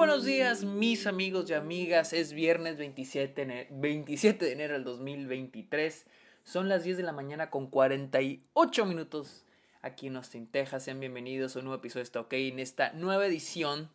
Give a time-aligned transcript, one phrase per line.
[0.00, 2.14] buenos días, mis amigos y amigas.
[2.14, 6.06] Es viernes 27, 27 de enero del 2023.
[6.42, 9.44] Son las 10 de la mañana con 48 minutos
[9.82, 10.84] aquí en Austin, Texas.
[10.84, 13.90] Sean bienvenidos a un nuevo episodio de Está en esta nueva edición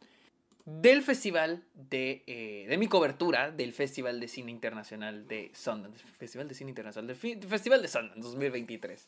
[0.65, 6.05] del festival de, eh, de mi cobertura del Festival de Cine Internacional de Sundance.
[6.19, 9.07] Festival de Cine Internacional, del Festival de Sundance 2023.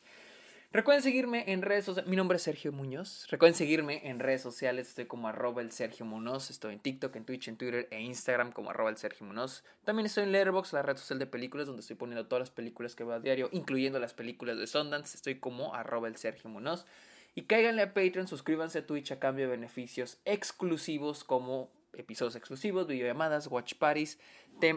[0.74, 2.10] Recuerden seguirme en redes sociales.
[2.10, 3.26] Mi nombre es Sergio Muñoz.
[3.30, 4.90] Recuerden seguirme en redes sociales.
[4.90, 6.50] Estoy como arroba el Sergio Muñoz.
[6.52, 9.64] Estoy en TikTok, en Twitch, en Twitter e Instagram como arroba el Sergio Muñoz.
[9.86, 12.96] También estoy en Letterboxd, la red social de películas, donde estoy poniendo todas las películas
[12.96, 15.16] que veo a diario, incluyendo las películas de Sundance.
[15.16, 16.86] Estoy como arroba el Sergio Muñoz.
[17.34, 22.88] Y cáiganle a Patreon, suscríbanse a Twitch a cambio de beneficios exclusivos como episodios exclusivos,
[22.88, 24.20] videollamadas, watch parties.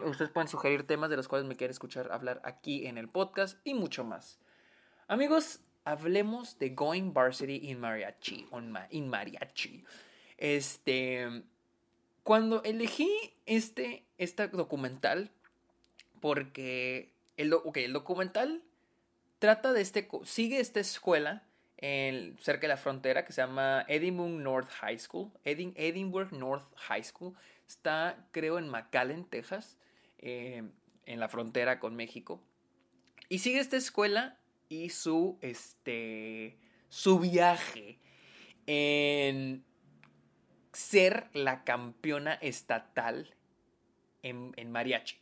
[0.06, 3.58] ustedes pueden sugerir temas de los cuales me quieren escuchar hablar aquí en el podcast
[3.64, 4.38] y mucho más.
[5.08, 8.46] Amigos, hablemos de Going Varsity in Mariachi.
[8.90, 9.84] in mariachi.
[10.38, 11.42] Este.
[12.22, 13.10] Cuando elegí
[13.46, 15.30] este, este documental,
[16.20, 18.62] porque el, el documental
[19.38, 20.08] trata de este.
[20.24, 21.42] sigue esta escuela
[21.78, 25.30] en, cerca de la frontera que se llama Edinburgh North High School.
[25.44, 27.34] Edinburgh North High School.
[27.66, 29.78] Está, creo, en McAllen, Texas,
[30.18, 30.62] eh,
[31.06, 32.42] en la frontera con México.
[33.28, 34.39] Y sigue esta escuela
[34.70, 36.56] y su, este,
[36.88, 37.98] su viaje
[38.66, 39.64] en
[40.72, 43.34] ser la campeona estatal
[44.22, 45.18] en, mariachi.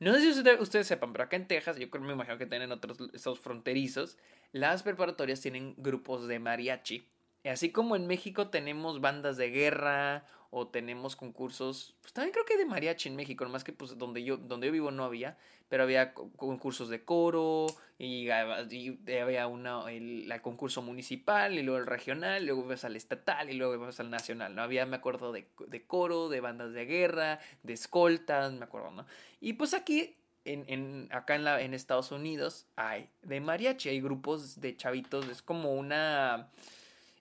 [0.00, 2.98] No sé si ustedes, sepan, pero acá en Texas, yo me imagino que tienen otros
[3.12, 4.18] estos fronterizos,
[4.52, 7.06] las preparatorias tienen grupos de mariachi.
[7.44, 12.56] Así como en México tenemos bandas de guerra o tenemos concursos, pues también creo que
[12.56, 15.36] de mariachi en México, más que pues donde yo, donde yo vivo no había,
[15.68, 17.66] pero había concursos de coro
[17.98, 23.54] y, había una, el, concurso municipal y luego el regional, luego ibas al estatal y
[23.54, 24.62] luego ibas al nacional, ¿no?
[24.62, 29.06] Había, me acuerdo, de, de coro, de bandas de guerra, de escoltas, me acuerdo, ¿no?
[29.40, 34.00] Y pues aquí en, en, acá en, la, en Estados Unidos hay de mariachi, hay
[34.00, 36.50] grupos de chavitos, es como una,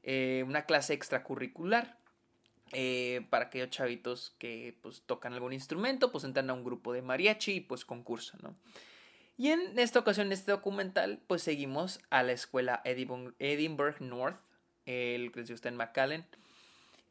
[0.04, 1.98] eh, una clase extracurricular.
[2.78, 7.02] Eh, para aquellos chavitos que pues tocan algún instrumento, pues entran a un grupo de
[7.02, 8.54] mariachi y pues concursan, ¿no?
[9.38, 14.42] Y en esta ocasión, en este documental, pues seguimos a la escuela Edinburgh, North,
[14.86, 16.26] el que está en McAllen,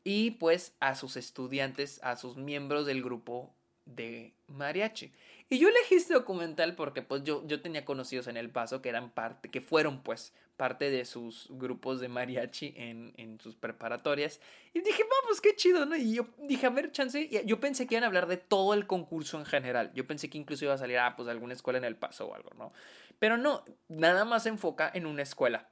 [0.04, 3.54] y pues a sus estudiantes, a sus miembros del grupo
[3.86, 5.12] de mariachi.
[5.50, 8.88] Y yo elegí este documental porque pues yo, yo tenía conocidos en El Paso que
[8.88, 14.40] eran parte, que fueron pues parte de sus grupos de mariachi en, en sus preparatorias.
[14.72, 15.96] Y dije, vamos, qué chido, ¿no?
[15.96, 18.86] Y yo dije, a ver, chance, yo pensé que iban a hablar de todo el
[18.86, 19.92] concurso en general.
[19.94, 22.34] Yo pensé que incluso iba a salir, ah, pues alguna escuela en El Paso o
[22.34, 22.72] algo, ¿no?
[23.18, 25.68] Pero no, nada más se enfoca en una escuela.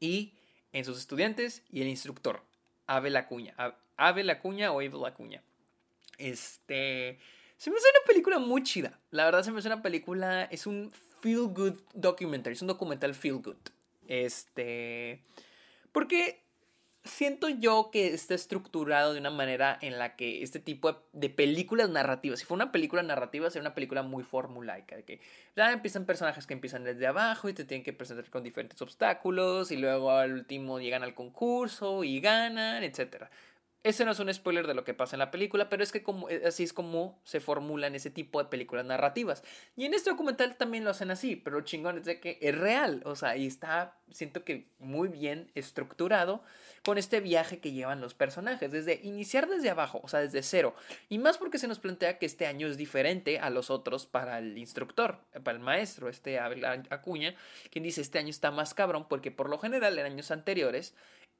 [0.00, 0.34] Y
[0.72, 2.42] en sus estudiantes y el instructor,
[2.86, 3.54] Ave la Cuña.
[3.96, 5.42] Ave la Cuña o Ave la Cuña.
[6.18, 7.18] Este...
[7.56, 8.98] Se me hace una película muy chida.
[9.10, 13.14] La verdad se me hace una película, es un feel good documentary, es un documental
[13.14, 13.56] feel good.
[14.06, 15.24] Este,
[15.92, 16.44] porque
[17.04, 21.90] siento yo que está estructurado de una manera en la que este tipo de, películas
[21.90, 25.20] narrativas, si fue una película narrativa, sería una película muy formulaica, de que
[25.56, 29.70] ya empiezan personajes que empiezan desde abajo y te tienen que presentar con diferentes obstáculos
[29.70, 33.30] y luego al último llegan al concurso y ganan, etcétera.
[33.84, 36.02] Ese no es un spoiler de lo que pasa en la película, pero es que
[36.30, 39.44] eh, así es como se formulan ese tipo de películas narrativas.
[39.76, 43.02] Y en este documental también lo hacen así, pero chingón es de que es real,
[43.04, 46.42] o sea, y está, siento que muy bien estructurado
[46.82, 50.74] con este viaje que llevan los personajes, desde iniciar desde abajo, o sea, desde cero.
[51.10, 54.38] Y más porque se nos plantea que este año es diferente a los otros para
[54.38, 57.34] el instructor, para el maestro, este Acuña,
[57.70, 60.94] quien dice este año está más cabrón porque por lo general en años anteriores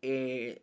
[0.06, 0.61] eh,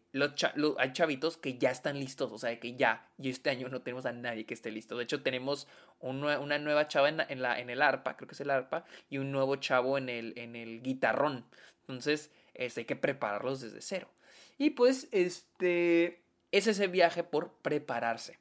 [0.77, 4.05] hay chavitos que ya están listos, o sea, que ya, y este año no tenemos
[4.05, 4.97] a nadie que esté listo.
[4.97, 5.67] De hecho, tenemos
[5.99, 9.97] una nueva chava en, el arpa, creo que es el arpa, y un nuevo chavo
[9.97, 11.45] en el, en guitarrón.
[11.81, 14.09] Entonces, este, hay que prepararlos desde cero.
[14.57, 16.21] Y pues, este,
[16.51, 18.37] es ese viaje por prepararse.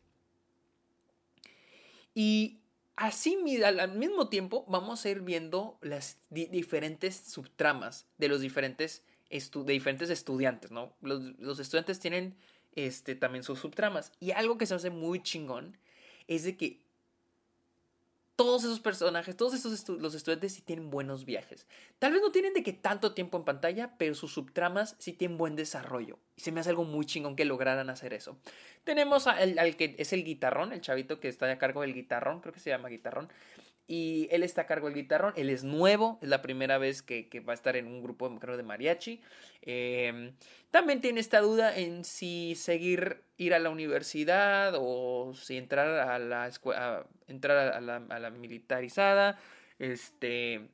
[2.14, 2.60] Y
[2.96, 9.72] así, al mismo tiempo, vamos a ir viendo las diferentes subtramas de los diferentes de
[9.72, 10.92] diferentes estudiantes, ¿no?
[11.02, 12.34] Los, estudiantes tienen
[12.74, 14.12] este, también sus subtramas.
[14.20, 15.76] Y algo que se hace muy chingón
[16.26, 16.80] es de que
[18.40, 21.66] todos esos personajes, todos esos los estudiantes sí tienen buenos viajes.
[21.98, 25.36] Tal vez no tienen de que tanto tiempo en pantalla, pero sus subtramas sí tienen
[25.36, 26.18] buen desarrollo.
[26.36, 28.38] Y se me hace algo muy chingón que lograran hacer eso.
[28.82, 32.40] Tenemos al, al que es el guitarrón, el chavito que está a cargo del guitarrón,
[32.40, 33.28] creo que se llama guitarrón.
[33.90, 37.28] Y él está a cargo del guitarrón, él es nuevo, es la primera vez que,
[37.40, 39.20] va a estar en un grupo de mariachi.
[39.62, 40.32] Em,
[40.70, 46.20] también tiene esta duda en si seguir ir a la universidad o si entrar a
[46.20, 49.40] la escuela, entrar a la, a la militarizada,
[49.80, 50.68] este,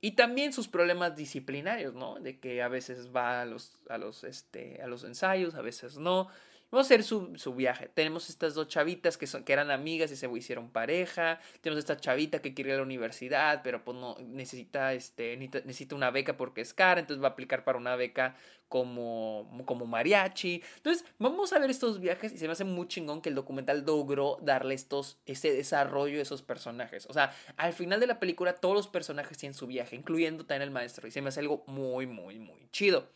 [0.00, 2.20] y también sus problemas disciplinarios, ¿no?
[2.20, 5.98] De que a veces va a los, a los, este, a los ensayos, a veces
[5.98, 6.28] no.
[6.72, 7.90] Vamos a hacer su, su, viaje.
[7.92, 11.38] Tenemos estas dos chavitas que, son, que eran amigas y se hicieron pareja.
[11.60, 15.94] Tenemos esta chavita que quiere ir a la universidad, pero pues no necesita, este, necesita
[15.94, 18.36] una beca porque es cara, entonces va a aplicar para una beca
[18.68, 20.62] como, como mariachi.
[20.78, 23.84] Entonces, vamos a ver estos viajes y se me hace muy chingón que el documental
[23.84, 27.04] logró darle estos, ese desarrollo de esos personajes.
[27.04, 30.62] O sea, al final de la película todos los personajes tienen su viaje, incluyendo también
[30.62, 31.06] el maestro.
[31.06, 33.08] Y se me hace algo muy, muy, muy chido.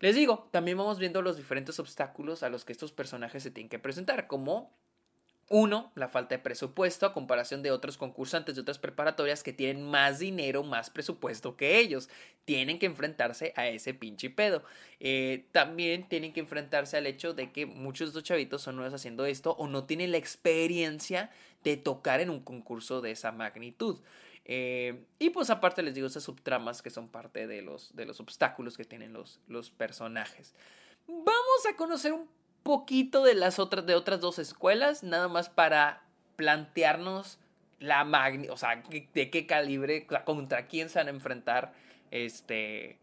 [0.00, 3.70] Les digo, también vamos viendo los diferentes obstáculos a los que estos personajes se tienen
[3.70, 4.72] que presentar, como
[5.48, 9.88] uno, la falta de presupuesto a comparación de otros concursantes de otras preparatorias que tienen
[9.88, 12.08] más dinero, más presupuesto que ellos.
[12.44, 14.64] Tienen que enfrentarse a ese pinche pedo.
[14.98, 18.94] Eh, también tienen que enfrentarse al hecho de que muchos de estos chavitos son nuevos
[18.94, 21.30] haciendo esto o no tienen la experiencia
[21.62, 24.00] de tocar en un concurso de esa magnitud.
[24.48, 28.20] Eh, y pues aparte les digo esas subtramas que son parte de los, de los
[28.20, 30.54] obstáculos que tienen los, los personajes.
[31.08, 32.28] Vamos a conocer un
[32.62, 36.04] poquito de las otras, de otras dos escuelas, nada más para
[36.36, 37.38] plantearnos
[37.80, 41.72] la magni, o sea, de qué calibre, contra quién se van a enfrentar
[42.10, 42.98] este,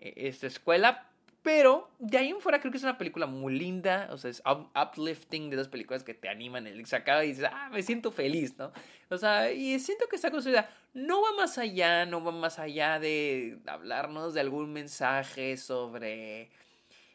[0.00, 1.08] e, esta escuela.
[1.42, 4.42] Pero de ahí en fuera creo que es una película muy linda, o sea, es
[4.46, 8.12] uplifting de esas películas que te animan, el se acaba y dices, ah, me siento
[8.12, 8.72] feliz, ¿no?
[9.10, 13.00] O sea, y siento que está construida, no va más allá, no va más allá
[13.00, 16.50] de hablarnos de algún mensaje sobre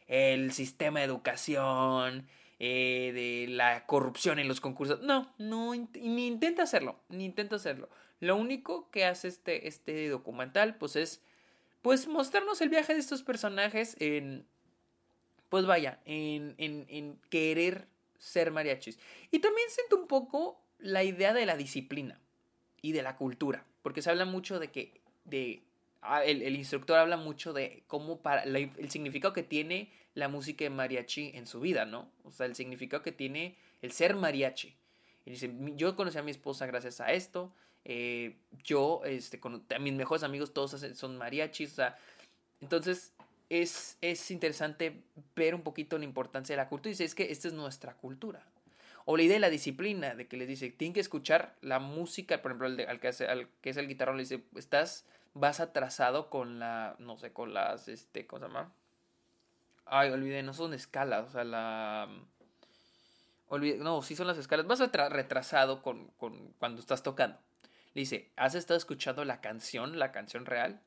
[0.08, 2.26] el sistema de educación,
[2.58, 5.00] eh, de la corrupción en los concursos.
[5.00, 7.88] No, no, ni intenta hacerlo, ni intenta hacerlo.
[8.20, 11.22] Lo único que hace este, este documental, pues es
[11.82, 14.46] pues mostrarnos el viaje de estos personajes en,
[15.48, 17.88] pues vaya, en, en, en querer
[18.18, 18.98] ser mariachis.
[19.30, 22.20] Y también siento un poco la idea de la disciplina
[22.82, 25.62] y de la cultura, porque se habla mucho de que, de,
[26.02, 30.70] ah, el, instructor habla mucho de cómo para, el significado que tiene la música de
[30.70, 32.10] mariachi en su vida, ¿no?
[32.24, 34.76] O sea, el significado que tiene el ser mariachi.
[35.24, 37.52] Y dice, yo conocí a mi esposa gracias a esto,
[37.84, 41.98] eh, yo, este, con mis mejores amigos todos son mariachis, o sea,
[42.60, 43.12] entonces
[43.48, 45.02] es, es interesante
[45.34, 47.94] ver un poquito la importancia de la cultura y dice, es que esta es nuestra
[47.94, 48.44] cultura.
[49.04, 52.42] O la idea de la disciplina, de que les dice, tienen que escuchar la música,
[52.42, 56.58] por ejemplo, al, que, al que es el guitarrón, le dice, estás, vas atrasado con
[56.58, 58.70] la, no sé, con las, este, ¿cómo se llama?
[59.86, 62.06] Ay, olvidé, no son escalas, o sea, la...
[63.48, 64.66] Olvidé, no, sí son las escalas.
[64.66, 64.78] Vas
[65.10, 67.38] retrasado con, con, cuando estás tocando.
[67.98, 70.80] Dice, ¿has estado escuchando la canción, la canción real?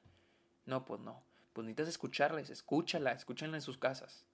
[0.66, 1.22] No, pues no.
[1.52, 4.26] Pues necesitas escucharles, escúchala, escúchala en sus casas.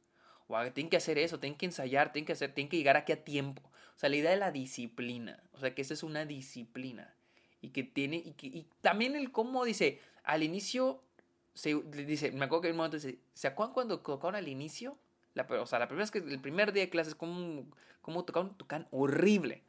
[0.47, 3.13] O tienen que hacer eso, tienen que ensayar, tienen que hacer, tienen que llegar aquí
[3.13, 3.63] a tiempo.
[3.95, 5.41] O sea, la idea de la disciplina.
[5.53, 7.15] O sea, que esa es una disciplina.
[7.62, 11.01] Y que tiene, y, que, y también el cómo dice, al inicio,
[11.56, 15.00] se, dice, me acuerdo que en un momento dice, ¿se acuerdan cuando tocaron al inicio?
[15.33, 17.65] La, o sea, la primera vez que el primer día de clases, como,
[18.03, 19.63] como tocaron, tocan horrible.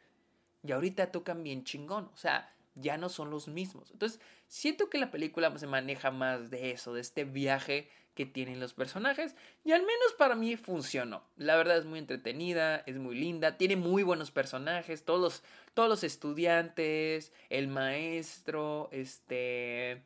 [0.62, 2.10] Y ahorita tocan bien chingón.
[2.12, 3.90] O sea, ya no son los mismos.
[3.90, 8.58] Entonces, siento que la película se maneja más de eso, de este viaje que tienen
[8.58, 11.22] los personajes, y al menos para mí funcionó.
[11.36, 15.42] La verdad es muy entretenida, es muy linda, tiene muy buenos personajes, todos los,
[15.74, 20.02] todos los estudiantes, el maestro, este...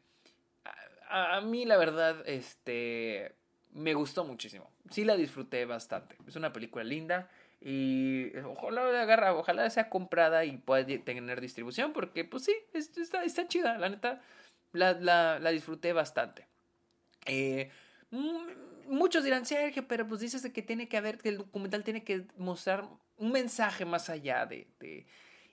[1.09, 3.35] A, a mí la verdad, este...
[3.75, 4.71] Me gustó muchísimo.
[4.91, 6.19] Sí la disfruté bastante.
[6.27, 7.31] Es una película linda.
[7.65, 13.47] Y ojalá agarra, ojalá sea comprada y pueda tener distribución, porque pues sí, está, está
[13.47, 14.21] chida, la neta,
[14.73, 16.49] la, la, la disfruté bastante.
[17.27, 17.71] Eh,
[18.89, 22.27] muchos dirán, Sergio, pero pues dices que tiene que haber, que el documental tiene que
[22.37, 25.07] mostrar un mensaje más allá de, de...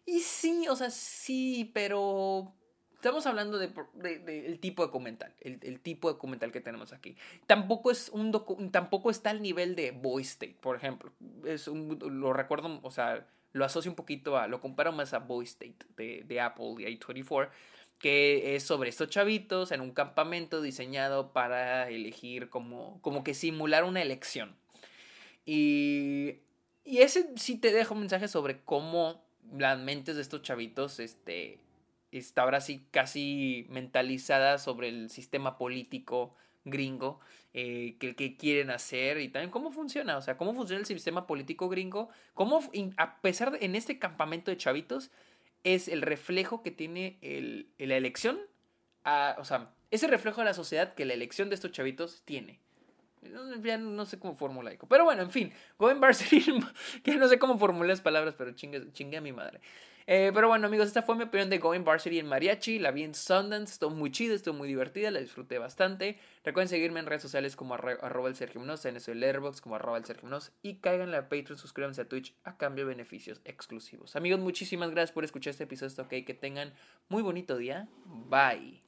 [0.06, 2.56] Y sí, o sea, sí, pero
[3.00, 7.16] Estamos hablando del de, tipo de documental, el, tipo de documental que tenemos aquí.
[7.48, 8.34] Tampoco, es un
[8.74, 11.14] tampoco está al nivel de Boy State, por ejemplo.
[11.46, 15.20] Es un, lo recuerdo, o sea, lo asocio un poquito a, lo comparo más a
[15.20, 17.48] Boy State de, de Apple y A24,
[18.00, 23.86] que es sobre estos chavitos en un campamento diseñado para elegir como, como que simular
[23.86, 24.58] una elección.
[25.46, 26.40] Y,
[26.84, 29.24] y ese sí te deja un mensaje sobre cómo
[29.58, 31.60] las mentes de estos chavitos, este
[32.12, 36.36] está ahora sí casi mentalizada sobre el sistema político
[36.66, 37.20] gringo
[37.54, 41.26] eh, que, que quieren hacer y también cómo funciona, o sea, cómo funciona el sistema
[41.26, 42.62] político gringo, cómo
[42.98, 45.12] a pesar de en este campamento de chavitos
[45.64, 48.40] es el reflejo que tiene el, la elección,
[49.38, 52.60] o sea, ese reflejo de la sociedad que la elección de estos chavitos tiene.
[53.62, 54.78] Ya no sé cómo formular.
[54.88, 55.52] Pero bueno, en fin.
[55.78, 56.60] Going Varsity.
[57.04, 59.60] que no sé cómo formular las palabras, pero chingue, chingue a mi madre.
[60.12, 62.80] Eh, pero bueno, amigos, esta fue mi opinión de Going Varsity en Mariachi.
[62.80, 63.74] La vi en Sundance.
[63.74, 65.12] Estuvo muy chida, estuvo muy divertida.
[65.12, 66.18] La disfruté bastante.
[66.44, 70.00] Recuerden seguirme en redes sociales como arroba el Sergio en eso el Letterboxd como arroba
[70.00, 70.28] el Sergio.
[70.64, 74.16] Y caigan a Patreon, suscríbanse a Twitch a cambio de beneficios exclusivos.
[74.16, 76.04] Amigos, muchísimas gracias por escuchar este episodio.
[76.04, 76.74] Ok, que tengan
[77.08, 77.88] muy bonito día.
[78.06, 78.82] Bye.